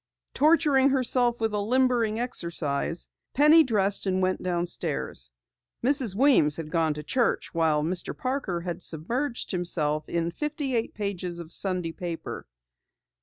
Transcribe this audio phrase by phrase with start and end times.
[0.33, 5.29] Torturing herself with a limbering exercise, Penny dressed and went downstairs.
[5.85, 6.15] Mrs.
[6.15, 8.17] Weems had gone to church while Mr.
[8.17, 12.47] Parker had submerged himself in fifty eight pages of Sunday paper.